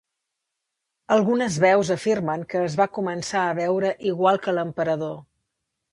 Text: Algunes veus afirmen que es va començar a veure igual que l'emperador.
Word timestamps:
Algunes 1.15 1.57
veus 1.65 1.91
afirmen 1.97 2.45
que 2.53 2.63
es 2.69 2.77
va 2.81 2.89
començar 2.99 3.45
a 3.51 3.55
veure 3.61 3.95
igual 4.13 4.45
que 4.47 4.57
l'emperador. 4.61 5.17